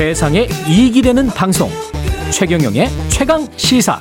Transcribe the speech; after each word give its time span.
세상에 0.00 0.48
이익이 0.66 1.02
되는 1.02 1.26
방송 1.26 1.68
최경영의 2.32 2.88
최강 3.10 3.46
시사 3.58 4.00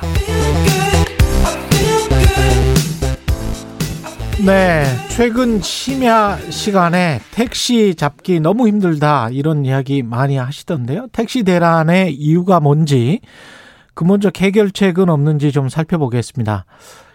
네, 4.46 4.86
최근 5.10 5.62
심야 5.62 6.38
시간에 6.38 7.20
택시 7.34 7.96
잡기 7.96 8.40
너무 8.40 8.70
힘들다 8.70 9.28
이런 9.34 9.66
이야기 9.66 10.02
많이 10.02 10.38
하시던데요. 10.38 11.08
택시 11.12 11.44
대란의 11.44 12.16
이유가 12.16 12.62
뭔지 12.62 13.20
근본적 13.94 14.40
해결책은 14.40 15.10
없는지 15.10 15.52
좀 15.52 15.68
살펴보겠습니다. 15.68 16.64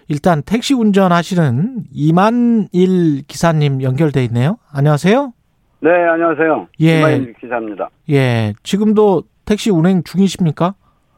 일단 0.08 0.42
택시 0.42 0.74
운전하시는 0.74 1.84
이만일 1.90 3.22
기사님 3.28 3.82
연결돼 3.82 4.22
있네요. 4.24 4.58
안녕하세요. 4.70 5.32
네, 5.80 5.90
안녕하세요. 5.90 6.68
예. 6.80 6.98
이만일 6.98 7.34
기자입니다. 7.40 7.90
예, 8.10 8.54
지금도 8.62 9.24
택시 9.44 9.70
운행 9.70 10.02
중이십니까? 10.02 10.74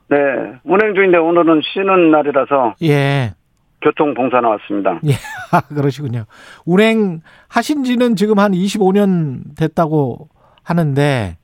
네, 0.08 0.16
운행 0.64 0.94
중인데 0.94 1.18
오늘은 1.18 1.60
쉬는 1.72 2.10
날이라서 2.10 2.74
예, 2.82 3.34
교통 3.82 4.14
봉사 4.14 4.40
나왔습니다. 4.40 5.00
예, 5.06 5.12
아, 5.52 5.60
그러시군요. 5.74 6.24
운행 6.64 7.20
하신 7.48 7.84
지는 7.84 8.16
지금 8.16 8.38
한 8.38 8.52
25년 8.52 9.56
됐다고 9.56 10.28
하는데 10.62 11.36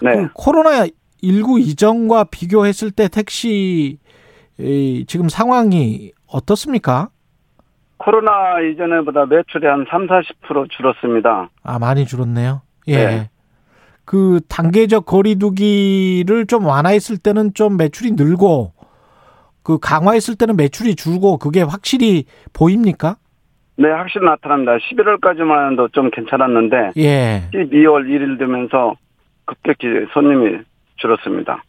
네, 0.00 0.14
그 0.16 0.28
코로나 0.34 0.86
19 1.22 1.58
이전과 1.60 2.24
비교했을 2.24 2.90
때 2.92 3.08
택시 3.08 3.98
이, 4.58 5.04
지금 5.08 5.28
상황이 5.28 6.12
어떻습니까? 6.26 7.08
코로나 8.08 8.58
이전에보다 8.60 9.26
매출이 9.26 9.66
한 9.66 9.84
3, 9.90 10.06
40% 10.06 10.70
줄었습니다. 10.70 11.50
아 11.62 11.78
많이 11.78 12.06
줄었네요. 12.06 12.62
예. 12.86 12.96
네. 12.96 13.30
그 14.06 14.40
단계적 14.48 15.04
거리두기를 15.04 16.46
좀 16.46 16.64
완화했을 16.64 17.18
때는 17.18 17.52
좀 17.52 17.76
매출이 17.76 18.12
늘고 18.12 18.72
그 19.62 19.78
강화했을 19.78 20.36
때는 20.36 20.56
매출이 20.56 20.96
줄고 20.96 21.36
그게 21.36 21.60
확실히 21.60 22.24
보입니까? 22.54 23.16
네, 23.76 23.90
확실히 23.90 24.24
나타납니다. 24.24 24.72
11월까지만 24.78 25.72
해도 25.72 25.88
좀 25.88 26.10
괜찮았는데 26.10 26.92
예. 26.96 27.42
12월 27.52 28.06
1일 28.08 28.38
되면서 28.38 28.94
급격히 29.44 29.86
손님이 30.14 30.62
줄었습니다. 30.96 31.62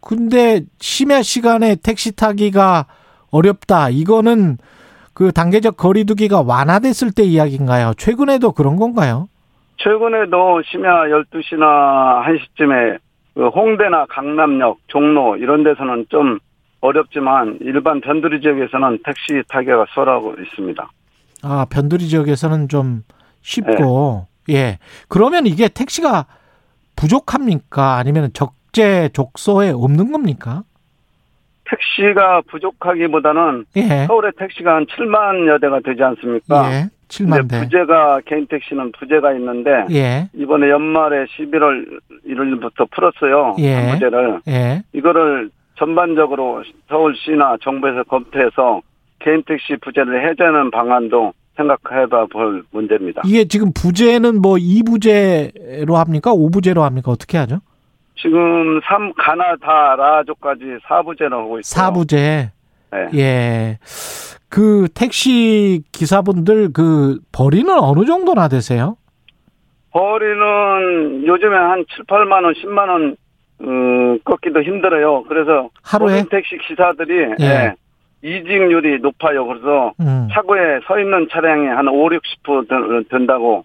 근데 0.00 0.60
심야 0.78 1.22
시간에 1.22 1.74
택시 1.82 2.14
타기가 2.14 2.86
어렵다. 3.32 3.90
이거는 3.90 4.58
그 5.12 5.32
단계적 5.32 5.76
거리두기가 5.76 6.42
완화됐을 6.42 7.12
때 7.12 7.22
이야기인가요? 7.22 7.94
최근에도 7.96 8.52
그런 8.52 8.76
건가요? 8.76 9.28
최근에도 9.78 10.62
심야 10.64 11.04
12시나 11.08 12.22
1시쯤에 12.24 12.98
그 13.34 13.48
홍대나 13.48 14.06
강남역, 14.06 14.78
종로 14.88 15.36
이런 15.36 15.62
데서는 15.64 16.06
좀 16.08 16.38
어렵지만 16.80 17.58
일반 17.60 18.00
변두리 18.00 18.40
지역에서는 18.40 19.00
택시 19.04 19.42
타기가 19.48 19.86
수월하고 19.92 20.34
있습니다. 20.40 20.90
아, 21.42 21.66
변두리 21.70 22.08
지역에서는 22.08 22.68
좀 22.68 23.02
쉽고, 23.42 24.26
예. 24.50 24.78
그러면 25.08 25.46
이게 25.46 25.68
택시가 25.68 26.26
부족합니까? 26.96 27.96
아니면 27.96 28.30
적재, 28.32 29.10
족소에 29.12 29.70
없는 29.70 30.12
겁니까? 30.12 30.64
택시가 31.70 32.42
부족하기보다는 32.48 33.64
예. 33.76 34.06
서울의 34.06 34.32
택시가 34.38 34.76
한 34.76 34.86
7만여 34.86 35.60
대가 35.60 35.80
되지 35.80 36.02
않습니까? 36.02 36.72
예. 36.72 36.90
근데 37.16 37.42
7만 37.42 37.50
대. 37.50 37.60
부재가 37.60 38.20
개인 38.24 38.46
택시는 38.46 38.92
부재가 38.98 39.32
있는데 39.34 39.86
예. 39.90 40.28
이번에 40.34 40.68
연말에 40.70 41.26
11월 41.26 42.00
1일부터 42.26 42.88
풀었어요. 42.90 43.56
예. 43.58 43.92
부재를 43.92 44.40
예. 44.48 44.82
이거를 44.92 45.50
전반적으로 45.76 46.62
서울시나 46.88 47.56
정부에서 47.62 48.04
검토해서 48.04 48.82
개인 49.18 49.42
택시 49.46 49.76
부재를 49.80 50.28
해제하는 50.30 50.70
방안도 50.70 51.32
생각해봐 51.56 52.26
볼 52.26 52.62
문제입니다. 52.70 53.22
이게 53.24 53.44
지금 53.44 53.72
부재는 53.74 54.40
뭐 54.40 54.54
2부재로 54.54 55.94
합니까? 55.94 56.32
5부재로 56.32 56.80
합니까? 56.80 57.10
어떻게 57.10 57.38
하죠? 57.38 57.60
지금 58.22 58.80
3 58.84 59.12
가나다라조까지 59.14 60.64
4부제로 60.86 61.32
하고 61.38 61.58
있어요. 61.58 61.90
4부재. 61.90 62.50
네. 62.92 63.08
예. 63.14 63.78
그 64.48 64.88
택시 64.94 65.82
기사분들 65.92 66.72
그 66.72 67.18
벌이는 67.32 67.78
어느 67.78 68.04
정도나 68.04 68.48
되세요? 68.48 68.96
거리는 69.92 71.26
요즘에 71.26 71.56
한 71.56 71.84
7, 71.96 72.04
8만 72.04 72.44
원, 72.44 72.54
10만 72.54 72.88
원 72.88 73.16
음, 73.62 74.18
꺾기도 74.24 74.62
힘들어요. 74.62 75.24
그래서 75.24 75.68
하루에? 75.82 76.24
택시 76.30 76.56
기사들이 76.66 77.34
예. 77.40 77.44
예, 77.44 77.74
이직률이 78.22 78.98
높아요. 79.00 79.46
그래서 79.46 79.92
음. 80.00 80.28
차고에 80.32 80.80
서 80.86 80.98
있는 80.98 81.28
차량이 81.30 81.66
한 81.66 81.86
5, 81.88 82.08
60% 82.08 82.68
든- 82.68 83.04
든다고 83.10 83.64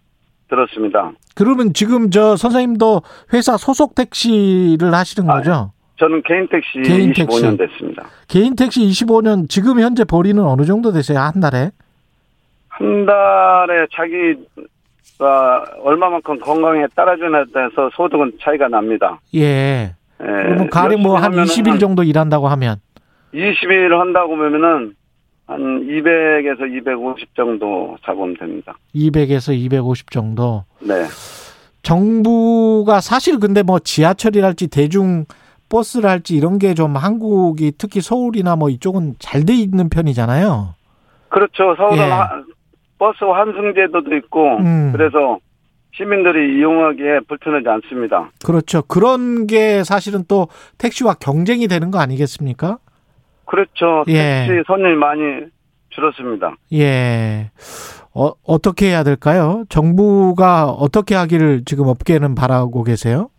들었습니다. 0.56 1.12
그러면 1.36 1.74
지금 1.74 2.10
저 2.12 2.36
선생님도 2.36 3.02
회사 3.34 3.58
소속 3.58 3.94
택시를 3.96 4.94
하시는 4.94 5.30
아, 5.30 5.36
거죠? 5.36 5.72
저는 5.98 6.22
개인 6.24 6.48
택시 6.48 6.82
개인 6.84 7.12
25년 7.14 7.58
택시. 7.58 7.74
됐습니다. 7.74 8.04
개인 8.28 8.56
택시 8.56 8.82
25년 8.82 9.48
지금 9.50 9.80
현재 9.80 10.04
벌이는 10.04 10.44
어느 10.44 10.64
정도 10.64 10.92
되세요? 10.92 11.20
한 11.20 11.40
달에? 11.40 11.72
한 12.70 13.06
달에 13.06 13.88
자기가 13.96 15.66
얼마만큼 15.84 16.40
건강에 16.40 16.86
따라주냐에 16.96 17.46
따라서 17.54 17.90
소득은 17.96 18.34
차이가 18.42 18.68
납니다. 18.68 19.20
예. 19.36 19.94
예, 20.22 20.26
그러면 20.26 20.70
가령 20.70 21.02
뭐한 21.02 21.36
열심히 21.36 21.64
20일 21.64 21.66
하면은 21.72 21.80
정도 21.80 22.04
일한다고 22.04 22.48
하면 22.48 22.78
20일 23.34 23.90
한다고 23.98 24.30
보면은 24.36 24.96
한 25.48 25.60
200에서 25.88 26.62
250 26.78 27.36
정도 27.36 27.96
잡으면 28.04 28.36
됩니다. 28.38 28.76
200에서 28.96 29.54
250 29.56 30.10
정도. 30.12 30.64
네. 30.82 31.06
정부가 31.84 33.00
사실 33.00 33.40
근데 33.40 33.62
뭐 33.62 33.78
지하철이랄지 33.80 34.68
대중 34.70 35.26
버스를 35.70 36.10
할지 36.10 36.36
이런 36.36 36.58
게 36.60 36.74
좀 36.74 36.96
한국이 36.96 37.74
특히 37.78 38.02
서울이나 38.02 38.56
뭐 38.56 38.70
이쪽은 38.70 39.16
잘 39.20 39.46
돼 39.46 39.54
있는 39.54 39.90
편이잖아요. 39.90 40.74
그렇죠. 41.30 41.76
서울은 41.78 41.98
예. 41.98 42.02
하- 42.10 42.30
버스 42.98 43.24
환승 43.24 43.74
제도도 43.76 44.16
있고 44.18 44.58
음. 44.58 44.92
그래서 44.96 45.38
시민들이 45.96 46.58
이용하기에 46.58 47.20
불편하지 47.28 47.68
않습니다. 47.68 48.32
그렇죠. 48.44 48.82
그런 48.84 49.46
게 49.48 49.84
사실은 49.84 50.24
또 50.28 50.48
택시와 50.78 51.14
경쟁이 51.16 51.68
되는 51.68 51.92
거 51.92 52.00
아니겠습니까? 52.00 52.80
그렇죠. 53.46 54.04
예. 54.08 54.46
택시 54.48 54.64
손님이 54.68 54.96
많이 54.96 55.22
줄었습니다. 55.90 56.56
예. 56.74 57.52
어, 58.14 58.32
어떻게 58.46 58.88
해야 58.88 59.04
될까요? 59.04 59.64
정부가 59.70 60.66
어떻게 60.66 61.16
하기를 61.16 61.64
지금 61.66 61.88
업계는 61.88 62.36
바라고 62.36 62.84
계세요? 62.84 63.30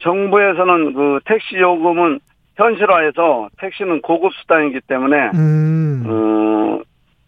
정부에서는 0.00 0.94
그 0.94 1.18
택시 1.24 1.56
요금은 1.56 2.20
현실화해서 2.56 3.48
택시는 3.58 4.02
고급 4.02 4.32
수단이기 4.34 4.80
때문에 4.86 5.30
음, 5.34 6.04
어, 6.06 6.80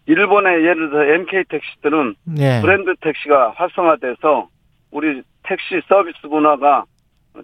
일본의 0.05 0.65
예를 0.65 0.89
들어 0.89 1.13
MK 1.15 1.43
택시들은 1.49 2.15
예. 2.39 2.61
브랜드 2.61 2.95
택시가 3.01 3.53
활성화돼서 3.55 4.47
우리 4.91 5.21
택시 5.43 5.81
서비스 5.87 6.25
문화가 6.25 6.83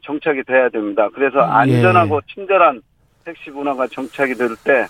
정착이 0.03 0.43
돼야 0.43 0.69
됩니다. 0.69 1.09
그래서 1.13 1.39
예. 1.39 1.75
안전하고 1.75 2.21
친절한 2.33 2.81
택시 3.25 3.49
문화가 3.49 3.87
정착이 3.87 4.35
될 4.35 4.55
때 4.63 4.85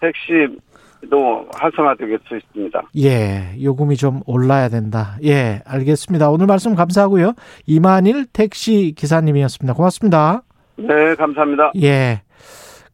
택시도 0.00 1.48
활성화될 1.54 2.18
수 2.28 2.36
있습니다. 2.36 2.82
예, 2.98 3.56
요금이 3.62 3.96
좀 3.96 4.20
올라야 4.26 4.68
된다. 4.68 5.16
예, 5.24 5.62
알겠습니다. 5.66 6.30
오늘 6.30 6.46
말씀 6.46 6.74
감사하고요. 6.74 7.32
이만일 7.66 8.26
택시 8.26 8.94
기사님이었습니다. 8.96 9.74
고맙습니다. 9.74 10.42
네, 10.76 11.14
감사합니다. 11.16 11.72
예. 11.82 12.22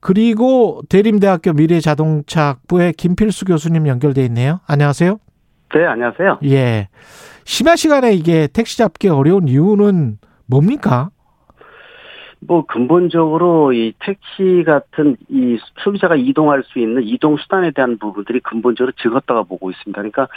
그리고 0.01 0.81
대림대학교 0.89 1.53
미래자동차학부의 1.53 2.95
김필수 2.95 3.45
교수님 3.45 3.87
연결돼 3.87 4.25
있네요. 4.27 4.61
안녕하세요. 4.67 5.19
네, 5.75 5.85
안녕하세요. 5.85 6.39
예. 6.45 6.89
심야 7.45 7.77
시간에 7.77 8.13
이게 8.15 8.47
택시 8.47 8.79
잡기 8.79 9.09
어려운 9.09 9.47
이유는 9.49 10.19
뭡니까? 10.47 11.11
뭐 12.41 12.65
근본적으로 12.65 13.73
이 13.73 13.93
택시 13.99 14.65
같은 14.65 15.17
이 15.29 15.59
소비자가 15.85 16.17
이동할 16.17 16.63
수 16.65 16.79
있는 16.79 17.03
이동 17.05 17.37
수단에 17.37 17.71
대한 17.71 17.99
부분들이 17.99 18.41
근본적으로 18.41 18.93
적었다가 18.97 19.43
보고 19.43 19.71
있습니다. 19.71 19.97
그러니까 20.01 20.29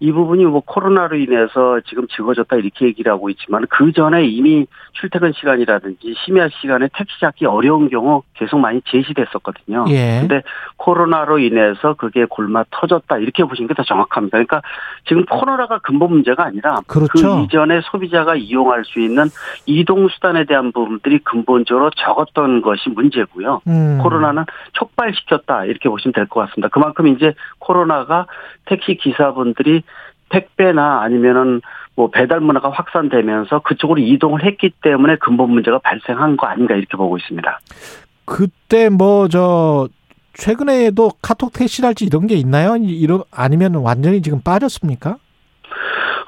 이 0.00 0.10
부분이 0.10 0.44
뭐 0.46 0.60
코로나로 0.64 1.16
인해서 1.16 1.80
지금 1.88 2.06
적어졌다 2.08 2.56
이렇게 2.56 2.86
얘기를 2.86 3.12
하고 3.12 3.30
있지만 3.30 3.64
그 3.70 3.92
전에 3.92 4.24
이미 4.26 4.66
출퇴근 4.94 5.32
시간이라든지 5.32 6.14
심야 6.24 6.48
시간에 6.60 6.88
택시 6.92 7.18
잡기 7.20 7.46
어려운 7.46 7.88
경우 7.88 8.22
계속 8.34 8.58
많이 8.58 8.80
제시됐었거든요. 8.86 9.84
예. 9.88 10.18
근데 10.20 10.42
코로나로 10.76 11.38
인해서 11.38 11.94
그게 11.94 12.24
골마 12.28 12.64
터졌다 12.70 13.16
이렇게 13.18 13.44
보시는 13.44 13.68
게 13.68 13.74
더 13.74 13.82
정확합니다. 13.84 14.36
그러니까 14.36 14.60
지금 15.06 15.24
코로나가 15.24 15.78
근본 15.78 16.10
문제가 16.10 16.44
아니라 16.44 16.80
그렇죠. 16.86 17.36
그 17.36 17.42
이전에 17.44 17.80
소비자가 17.90 18.34
이용할 18.36 18.84
수 18.84 19.00
있는 19.00 19.24
이동 19.66 20.08
수단에 20.08 20.44
대한 20.44 20.72
부분들이 20.72 21.18
근본적으로 21.20 21.90
적었던 21.90 22.60
것이 22.62 22.90
문제고요. 22.90 23.62
음. 23.66 23.98
코로나는 24.02 24.44
촉발시켰다 24.72 25.64
이렇게 25.66 25.88
보시면 25.88 26.12
될 26.12 26.26
것 26.26 26.40
같습니다. 26.40 26.68
그만큼 26.68 27.06
이제 27.08 27.34
코로나가 27.58 28.26
택시 28.66 28.94
기사분들이 28.96 29.82
택배나 30.32 31.02
아니면은 31.02 31.60
뭐 31.94 32.10
배달 32.10 32.40
문화가 32.40 32.70
확산되면서 32.70 33.60
그쪽으로 33.60 34.00
이동을 34.00 34.44
했기 34.44 34.70
때문에 34.82 35.16
근본 35.16 35.50
문제가 35.50 35.78
발생한 35.78 36.36
거 36.36 36.46
아닌가 36.46 36.74
이렇게 36.74 36.96
보고 36.96 37.16
있습니다. 37.18 37.60
그때 38.24 38.88
뭐 38.88 39.28
저 39.28 39.88
최근에도 40.34 41.10
카톡 41.20 41.52
택시랄지 41.52 42.06
이런 42.06 42.26
게 42.26 42.34
있나요? 42.36 42.76
이런 42.76 43.22
아니면 43.30 43.74
완전히 43.74 44.22
지금 44.22 44.40
빠졌습니까? 44.40 45.18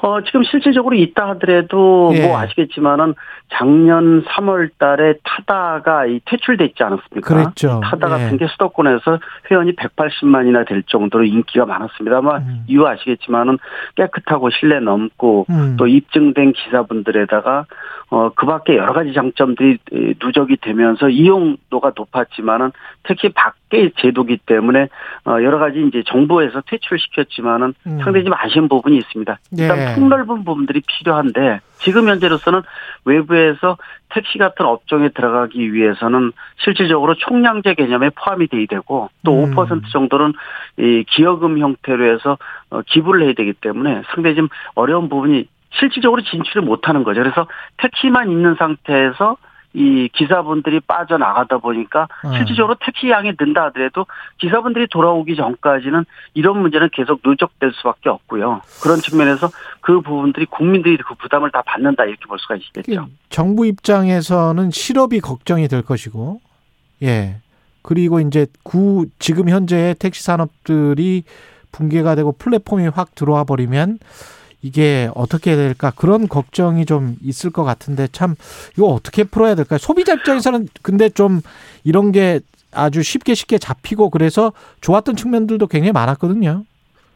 어, 0.04 0.20
지금 0.20 0.44
실질적으로 0.44 0.94
있다 0.96 1.30
하더라도 1.30 2.12
예. 2.14 2.26
뭐 2.26 2.38
아시겠지만은 2.38 3.14
작년 3.48 4.22
3월 4.24 4.68
달에 4.76 5.14
타다가 5.24 6.04
이 6.04 6.20
있지 6.66 6.82
않았습니까? 6.82 7.34
그랬죠. 7.34 7.80
타다 7.82 8.08
예. 8.08 8.10
같은 8.10 8.36
게 8.36 8.46
수도권에서 8.48 9.18
회원이 9.50 9.76
180만이나 9.76 10.68
될 10.68 10.82
정도로 10.82 11.24
인기가 11.24 11.64
많았습니다. 11.64 12.18
아마 12.18 12.36
음. 12.36 12.64
이유 12.68 12.86
아시겠지만은 12.86 13.56
깨끗하고 13.94 14.50
신뢰 14.50 14.78
넘고 14.78 15.46
음. 15.48 15.76
또 15.78 15.86
입증된 15.86 16.52
기사분들에다가 16.52 17.64
어 18.10 18.30
그 18.34 18.46
밖에 18.46 18.76
여러 18.76 18.92
가지 18.92 19.12
장점들이 19.12 19.78
에, 19.92 20.14
누적이 20.22 20.56
되면서 20.60 21.08
이용도가 21.08 21.92
높았지만은 21.96 22.72
특히 23.02 23.30
밖의 23.32 23.92
제도기 23.96 24.38
때문에 24.46 24.88
어 25.26 25.42
여러 25.42 25.58
가지 25.58 25.84
이제 25.86 26.02
정부에서 26.06 26.62
퇴출시켰지만은 26.66 27.74
음. 27.86 27.98
상당히 28.02 28.24
좀 28.24 28.34
아쉬운 28.34 28.68
부분이 28.68 28.96
있습니다. 28.98 29.38
일단 29.58 29.78
예. 29.78 29.93
폭넓은 29.94 30.44
부분들이 30.44 30.82
필요한데 30.86 31.60
지금 31.78 32.08
현재로서는 32.08 32.62
외부에서 33.04 33.76
택시 34.10 34.38
같은 34.38 34.64
업종에 34.64 35.10
들어가기 35.10 35.72
위해서는 35.72 36.32
실질적으로 36.58 37.14
총량제 37.14 37.74
개념에 37.74 38.10
포함이 38.10 38.48
돼야 38.48 38.66
되고 38.68 39.10
또 39.24 39.44
음. 39.44 39.54
5% 39.54 39.90
정도는 39.90 40.32
이 40.78 41.04
기여금 41.08 41.58
형태로 41.58 42.14
해서 42.14 42.38
어, 42.70 42.80
기부를 42.86 43.26
해야 43.26 43.32
되기 43.34 43.52
때문에 43.52 44.02
상당히 44.14 44.36
좀 44.36 44.48
어려운 44.74 45.08
부분이 45.08 45.46
실질적으로 45.78 46.22
진출을 46.22 46.62
못하는 46.62 47.02
거죠. 47.02 47.20
그래서 47.20 47.46
택시만 47.78 48.30
있는 48.30 48.54
상태에서 48.54 49.36
이 49.74 50.08
기사분들이 50.12 50.78
빠져나가다 50.80 51.58
보니까 51.58 52.06
음. 52.24 52.32
실질적으로 52.36 52.76
택시 52.80 53.10
양이 53.10 53.32
는다 53.38 53.64
하더라도 53.64 54.06
기사분들이 54.38 54.86
돌아오기 54.88 55.34
전까지는 55.34 56.04
이런 56.34 56.62
문제는 56.62 56.90
계속 56.92 57.20
누적될 57.24 57.72
수밖에 57.74 58.08
없고요. 58.08 58.62
그런 58.82 58.98
측면에서 58.98 59.50
그 59.80 60.00
부분들이 60.00 60.46
국민들이 60.46 60.96
그 60.98 61.14
부담을 61.16 61.50
다 61.50 61.62
받는다 61.66 62.04
이렇게 62.04 62.24
볼 62.26 62.38
수가 62.38 62.54
있겠죠. 62.54 63.08
정부 63.30 63.66
입장에서는 63.66 64.70
실업이 64.70 65.20
걱정이 65.20 65.66
될 65.66 65.82
것이고, 65.82 66.40
예. 67.02 67.40
그리고 67.82 68.20
이제 68.20 68.46
구, 68.62 69.06
지금 69.18 69.48
현재의 69.48 69.96
택시 69.96 70.22
산업들이 70.22 71.24
붕괴가 71.72 72.14
되고 72.14 72.32
플랫폼이 72.32 72.86
확 72.88 73.14
들어와 73.14 73.42
버리면 73.44 73.98
이게 74.64 75.10
어떻게 75.14 75.56
될까 75.56 75.92
그런 75.94 76.26
걱정이 76.26 76.86
좀 76.86 77.16
있을 77.22 77.52
것 77.52 77.64
같은데 77.64 78.06
참 78.08 78.34
이거 78.78 78.86
어떻게 78.86 79.22
풀어야 79.22 79.54
될까요? 79.54 79.78
소비자 79.78 80.14
입장에서는 80.14 80.68
근데 80.82 81.10
좀 81.10 81.40
이런 81.84 82.12
게 82.12 82.40
아주 82.72 83.02
쉽게 83.02 83.34
쉽게 83.34 83.58
잡히고 83.58 84.08
그래서 84.08 84.52
좋았던 84.80 85.16
측면들도 85.16 85.66
굉장히 85.66 85.92
많았거든요. 85.92 86.64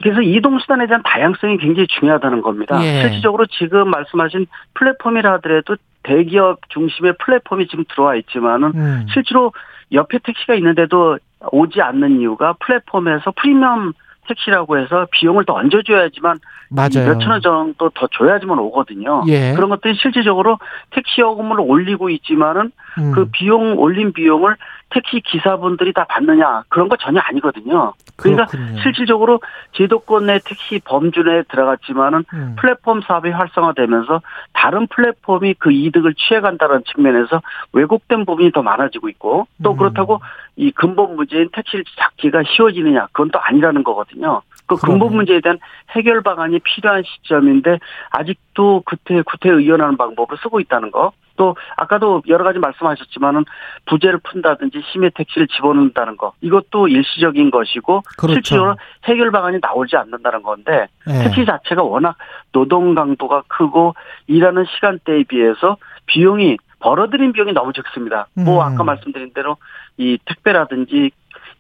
그래서 0.02 0.20
이동 0.20 0.58
수단에 0.58 0.86
대한 0.86 1.02
다양성이 1.02 1.56
굉장히 1.56 1.86
중요하다는 1.98 2.42
겁니다. 2.42 2.78
예. 2.84 3.00
실질적으로 3.00 3.46
지금 3.46 3.90
말씀하신 3.90 4.46
플랫폼이라 4.74 5.32
하더라도 5.34 5.76
대기업 6.02 6.60
중심의 6.68 7.14
플랫폼이 7.18 7.66
지금 7.68 7.84
들어와 7.88 8.14
있지만은 8.16 8.72
음. 8.74 9.06
실제로 9.12 9.52
옆에 9.92 10.18
택시가 10.18 10.54
있는데도 10.54 11.18
오지 11.50 11.80
않는 11.80 12.20
이유가 12.20 12.52
플랫폼에서 12.60 13.32
프리미엄 13.36 13.94
택시라고 14.28 14.78
해서 14.78 15.06
비용을 15.10 15.44
더 15.44 15.54
얹어줘야지만 15.54 16.38
맞아요. 16.70 17.08
몇천 17.08 17.30
원 17.30 17.40
정도 17.40 17.90
더 17.90 18.06
줘야지만 18.08 18.58
오거든요. 18.58 19.24
예. 19.28 19.54
그런 19.54 19.70
것들이 19.70 19.94
실질적으로 19.94 20.58
택시 20.90 21.20
요금을 21.20 21.60
올리고 21.60 22.10
있지만은 22.10 22.70
음. 22.98 23.12
그 23.12 23.28
비용 23.30 23.78
올린 23.78 24.12
비용을 24.12 24.56
택시 24.90 25.20
기사분들이 25.20 25.92
다 25.92 26.04
받느냐 26.08 26.64
그런 26.68 26.88
거 26.88 26.96
전혀 26.96 27.20
아니거든요. 27.20 27.94
그러니까 28.18 28.46
그렇군요. 28.46 28.82
실질적으로 28.82 29.40
제도권 29.72 30.26
내 30.26 30.40
택시 30.44 30.80
범주에 30.84 31.44
들어갔지만은 31.48 32.24
음. 32.34 32.56
플랫폼 32.58 33.00
사업이 33.00 33.30
활성화되면서 33.30 34.20
다른 34.52 34.86
플랫폼이 34.88 35.54
그 35.54 35.70
이득을 35.72 36.14
취해간다는 36.14 36.82
측면에서 36.92 37.40
왜곡된 37.72 38.26
부분이 38.26 38.50
더 38.52 38.62
많아지고 38.62 39.08
있고 39.10 39.46
또 39.62 39.72
음. 39.72 39.76
그렇다고 39.76 40.20
이 40.56 40.72
근본 40.72 41.14
문제인 41.14 41.48
택시를 41.52 41.84
잡기가 41.96 42.42
쉬워지느냐 42.44 43.06
그건 43.12 43.30
또 43.30 43.38
아니라는 43.40 43.84
거거든요. 43.84 44.42
그 44.68 44.76
근본. 44.76 45.16
문제에 45.16 45.40
대한 45.40 45.58
해결 45.90 46.22
방안이 46.22 46.60
필요한 46.60 47.02
시점인데 47.02 47.78
아직도 48.10 48.82
구태 48.86 49.22
구태 49.22 49.50
의연하는 49.50 49.96
방법을 49.96 50.36
쓰고 50.42 50.60
있다는 50.60 50.90
거. 50.90 51.12
또 51.36 51.54
아까도 51.76 52.20
여러 52.26 52.42
가지 52.42 52.58
말씀하셨지만은 52.58 53.44
부재를 53.86 54.18
푼다든지 54.24 54.82
심해 54.92 55.08
택시를 55.14 55.46
집어넣는다는 55.46 56.16
거 56.16 56.32
이것도 56.40 56.88
일시적인 56.88 57.52
것이고 57.52 58.02
그렇죠. 58.18 58.34
실질적으로 58.34 58.76
해결 59.04 59.30
방안이 59.30 59.58
나오지 59.62 59.96
않는다는 59.96 60.42
건데 60.42 60.88
예. 61.08 61.22
택시 61.22 61.46
자체가 61.46 61.84
워낙 61.84 62.16
노동 62.50 62.92
강도가 62.96 63.44
크고 63.46 63.94
일하는 64.26 64.64
시간대에 64.74 65.22
비해서 65.28 65.76
비용이 66.06 66.56
벌어들인 66.80 67.32
비용이 67.32 67.52
너무 67.52 67.72
적습니다. 67.72 68.26
뭐 68.34 68.56
음. 68.66 68.72
아까 68.72 68.82
말씀드린 68.82 69.30
대로 69.32 69.58
이 69.96 70.18
택배라든지 70.24 71.12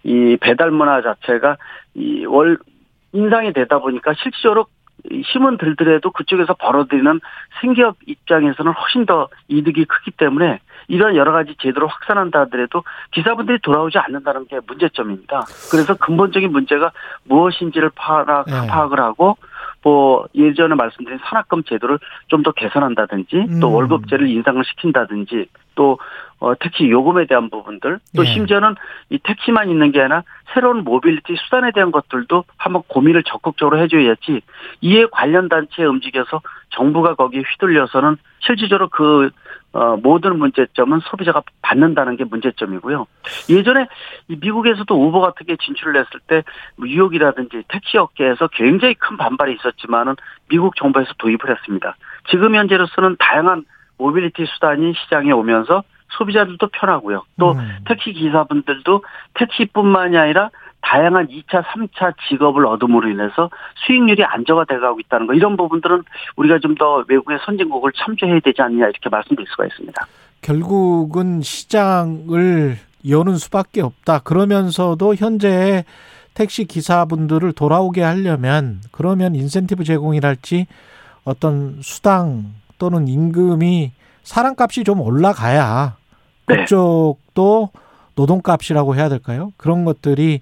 이 0.02 0.36
배달 0.40 0.72
문화 0.72 1.02
자체가 1.02 1.56
이 1.94 2.24
월 2.24 2.58
인상이 3.12 3.52
되다 3.52 3.78
보니까 3.78 4.14
실질적으로 4.14 4.66
이 5.10 5.22
힘은 5.22 5.58
들더라도 5.58 6.10
그쪽에서 6.10 6.54
벌어들이는 6.54 7.20
생기업 7.60 7.96
입장에서는 8.06 8.72
훨씬 8.72 9.06
더 9.06 9.28
이득이 9.46 9.84
크기 9.84 10.10
때문에 10.10 10.60
이런 10.88 11.14
여러 11.16 11.32
가지 11.32 11.54
제도를 11.60 11.86
확산한다 11.86 12.40
하더라도 12.40 12.82
기사분들이 13.12 13.58
돌아오지 13.62 13.98
않는다는 13.98 14.46
게 14.46 14.58
문제점입니다. 14.66 15.44
그래서 15.70 15.94
근본적인 15.94 16.50
문제가 16.50 16.90
무엇인지를 17.24 17.90
파악, 17.94 18.46
네. 18.46 18.66
파악을 18.66 18.98
하고 18.98 19.36
뭐 19.82 20.26
예전에 20.34 20.74
말씀드린 20.74 21.18
산학금 21.22 21.62
제도를 21.64 21.98
좀 22.26 22.42
더 22.42 22.52
개선한다든지 22.52 23.60
또 23.60 23.68
음. 23.68 23.74
월급제를 23.74 24.28
인상을 24.28 24.64
시킨다든지 24.64 25.46
또 25.78 25.96
어, 26.40 26.54
택시 26.56 26.90
요금에 26.90 27.26
대한 27.26 27.50
부분들 27.50 28.00
또 28.16 28.24
예. 28.24 28.26
심지어는 28.26 28.74
이 29.10 29.18
택시만 29.18 29.70
있는 29.70 29.92
게 29.92 30.00
아니라 30.00 30.24
새로운 30.52 30.82
모빌리티 30.82 31.36
수단에 31.36 31.70
대한 31.72 31.92
것들도 31.92 32.44
한번 32.56 32.82
고민을 32.88 33.22
적극적으로 33.22 33.78
해줘야지 33.78 34.40
이에 34.80 35.06
관련 35.10 35.48
단체에 35.48 35.84
움직여서 35.84 36.40
정부가 36.70 37.14
거기에 37.14 37.42
휘둘려서는 37.42 38.16
실질적으로 38.40 38.88
그 38.88 39.30
어, 39.72 39.96
모든 39.96 40.38
문제점은 40.38 41.00
소비자가 41.00 41.42
받는다는 41.62 42.16
게 42.16 42.24
문제점이고요. 42.24 43.06
예전에 43.50 43.86
이 44.28 44.36
미국에서도 44.40 44.92
우버 44.92 45.20
같은 45.20 45.46
게 45.46 45.56
진출을 45.56 45.96
했을 45.96 46.20
때뭐 46.26 46.86
뉴욕이라든지 46.86 47.64
택시 47.68 47.98
업계에서 47.98 48.48
굉장히 48.48 48.94
큰 48.94 49.16
반발이 49.16 49.54
있었지만은 49.54 50.16
미국 50.48 50.74
정부에서 50.76 51.12
도입을 51.18 51.50
했습니다. 51.50 51.96
지금 52.30 52.54
현재로서는 52.54 53.16
다양한 53.18 53.64
모빌리티 53.98 54.46
수단이 54.46 54.94
시장에 54.94 55.32
오면서 55.32 55.82
소비자들도 56.16 56.68
편하고요. 56.68 57.24
또 57.38 57.52
음. 57.52 57.76
택시 57.86 58.12
기사분들도 58.12 59.04
택시뿐만이 59.34 60.16
아니라 60.16 60.50
다양한 60.80 61.28
2차, 61.28 61.64
3차 61.64 62.14
직업을 62.28 62.64
얻음으로 62.64 63.08
인해서 63.10 63.50
수익률이 63.86 64.24
안정화 64.24 64.64
돼 64.64 64.78
가고 64.78 65.00
있다는 65.00 65.26
거 65.26 65.34
이런 65.34 65.56
부분들은 65.56 66.02
우리가 66.36 66.60
좀 66.60 66.76
더 66.78 67.04
외국의 67.08 67.40
선진국을 67.44 67.92
참조해야 67.92 68.38
되지 68.40 68.62
않느냐 68.62 68.84
이렇게 68.86 69.08
말씀드릴 69.10 69.46
수가 69.48 69.66
있습니다. 69.66 70.06
결국은 70.40 71.42
시장을 71.42 72.76
여는 73.08 73.36
수밖에 73.36 73.82
없다. 73.82 74.20
그러면서도 74.20 75.16
현재 75.16 75.84
택시 76.34 76.64
기사분들을 76.64 77.52
돌아오게 77.52 78.02
하려면 78.02 78.80
그러면 78.92 79.34
인센티브 79.34 79.82
제공이랄지 79.82 80.66
어떤 81.24 81.78
수당 81.82 82.44
또는 82.78 83.08
임금이 83.08 83.92
사람값이 84.22 84.84
좀 84.84 85.00
올라가야 85.00 85.96
네. 86.46 86.56
그쪽도 86.56 87.70
노동값이라고 88.14 88.96
해야 88.96 89.08
될까요? 89.08 89.52
그런 89.56 89.84
것들이 89.84 90.40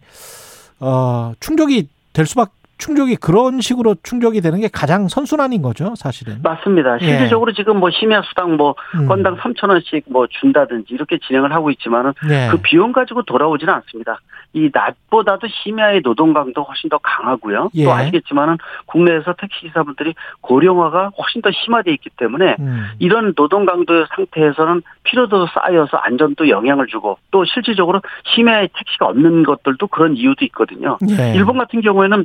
어 0.80 1.32
충족이 1.40 1.88
될 2.12 2.26
수밖에 2.26 2.52
충족이 2.78 3.16
그런 3.16 3.60
식으로 3.60 3.96
충족이 4.02 4.40
되는 4.40 4.60
게 4.60 4.68
가장 4.68 5.08
선순환인 5.08 5.62
거죠, 5.62 5.94
사실은. 5.96 6.40
맞습니다. 6.42 6.98
예. 7.00 7.06
실질적으로 7.06 7.52
지금 7.52 7.78
뭐 7.78 7.90
심야 7.90 8.22
수당 8.22 8.56
뭐 8.56 8.74
음. 8.94 9.06
건당 9.06 9.36
3천 9.36 9.70
원씩 9.70 10.04
뭐 10.10 10.26
준다든지 10.26 10.92
이렇게 10.92 11.18
진행을 11.26 11.52
하고 11.52 11.70
있지만은 11.70 12.12
예. 12.30 12.48
그 12.50 12.58
비용 12.58 12.92
가지고 12.92 13.22
돌아오지는 13.22 13.72
않습니다. 13.72 14.20
이 14.56 14.70
낮보다도 14.72 15.48
심야의 15.48 16.00
노동 16.00 16.32
강도 16.32 16.62
훨씬 16.62 16.88
더 16.88 16.96
강하고요. 16.96 17.68
예. 17.74 17.84
또 17.84 17.92
아시겠지만은 17.92 18.56
국내에서 18.86 19.34
택시 19.34 19.66
기사분들이 19.66 20.14
고령화가 20.40 21.10
훨씬 21.18 21.42
더 21.42 21.50
심화돼 21.52 21.92
있기 21.92 22.08
때문에 22.16 22.56
음. 22.58 22.86
이런 22.98 23.34
노동 23.34 23.66
강도의 23.66 24.06
상태에서는 24.16 24.80
피로도 25.02 25.48
쌓여서 25.48 25.98
안전도 25.98 26.48
영향을 26.48 26.86
주고 26.86 27.18
또 27.30 27.44
실질적으로 27.44 28.00
심야에 28.34 28.68
택시가 28.72 29.06
없는 29.08 29.42
것들도 29.42 29.88
그런 29.88 30.16
이유도 30.16 30.46
있거든요. 30.46 30.96
예. 31.10 31.34
일본 31.34 31.58
같은 31.58 31.82
경우에는 31.82 32.24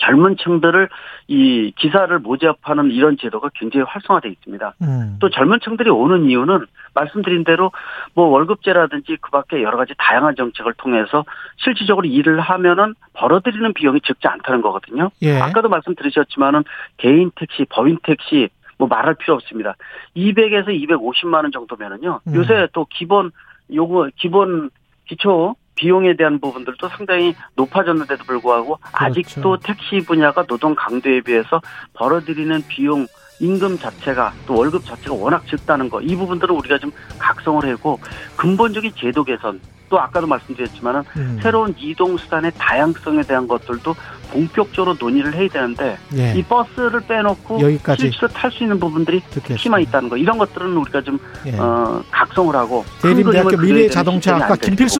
젊은 0.00 0.36
층들을 0.36 0.88
이 1.28 1.72
기사를 1.76 2.18
모집하는 2.18 2.90
이런 2.90 3.16
제도가 3.18 3.50
굉장히 3.54 3.84
활성화되어 3.88 4.30
있습니다. 4.30 4.74
음. 4.82 5.16
또 5.20 5.30
젊은 5.30 5.60
층들이 5.60 5.90
오는 5.90 6.28
이유는 6.28 6.66
말씀드린 6.94 7.44
대로 7.44 7.70
뭐 8.14 8.26
월급제라든지 8.28 9.18
그 9.20 9.30
밖에 9.30 9.62
여러 9.62 9.76
가지 9.76 9.94
다양한 9.98 10.34
정책을 10.36 10.74
통해서 10.74 11.24
실질적으로 11.56 12.06
일을 12.06 12.40
하면은 12.40 12.94
벌어들이는 13.12 13.74
비용이 13.74 14.00
적지 14.02 14.26
않다는 14.26 14.62
거거든요. 14.62 15.10
예. 15.22 15.38
아까도 15.38 15.68
말씀드리셨지만은 15.68 16.64
개인 16.96 17.30
택시, 17.36 17.64
법인 17.68 17.98
택시 18.02 18.48
뭐 18.78 18.88
말할 18.88 19.14
필요 19.14 19.34
없습니다. 19.34 19.76
200에서 20.16 20.68
250만 20.68 21.34
원 21.34 21.52
정도면은요. 21.52 22.20
음. 22.26 22.34
요새 22.34 22.66
또 22.72 22.86
기본 22.88 23.30
요거 23.72 24.10
기본 24.16 24.70
기초 25.06 25.54
비용에 25.80 26.14
대한 26.14 26.38
부분들도 26.40 26.88
상당히 26.90 27.34
높아졌는데도 27.56 28.24
불구하고 28.24 28.76
그렇죠. 28.76 28.90
아직도 28.92 29.56
택시 29.60 30.00
분야가 30.06 30.44
노동 30.44 30.74
강도에 30.74 31.22
비해서 31.22 31.60
벌어들이는 31.94 32.64
비용 32.68 33.06
임금 33.40 33.78
자체가 33.78 34.34
또 34.46 34.58
월급 34.58 34.84
자체가 34.84 35.14
워낙 35.14 35.46
적다는 35.46 35.88
거 35.88 36.00
이 36.02 36.14
부분들은 36.14 36.54
우리가 36.54 36.76
좀 36.78 36.92
각성을 37.18 37.64
하고 37.66 37.98
근본적인 38.36 38.92
제도 38.98 39.24
개선 39.24 39.58
또 39.88 39.98
아까도 39.98 40.24
말씀드렸지만은 40.28 41.02
음. 41.16 41.38
새로운 41.42 41.74
이동 41.76 42.16
수단의 42.16 42.52
다양성에 42.56 43.22
대한 43.22 43.48
것들도 43.48 43.92
본격적으로 44.30 44.94
논의를 45.00 45.34
해야 45.34 45.48
되는데 45.48 45.98
예. 46.14 46.32
이 46.36 46.44
버스를 46.44 47.00
빼놓고 47.00 47.60
여기까지 47.60 48.02
실제로 48.02 48.28
탈 48.28 48.52
수 48.52 48.62
있는 48.62 48.78
부분들이. 48.78 49.20
택시만 49.30 49.80
있다는 49.82 50.08
거 50.08 50.16
이런 50.16 50.38
것들은 50.38 50.76
우리가 50.76 51.00
좀 51.02 51.18
예. 51.46 51.58
어, 51.58 52.00
각성을 52.12 52.54
하고 52.54 52.84
큰 53.00 53.16
대림대학교 53.16 53.56
미래 53.56 53.88
자동차 53.88 54.34
시점이 54.34 54.42
아까 54.44 54.54
김필수 54.54 54.88